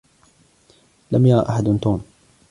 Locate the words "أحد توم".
1.49-2.03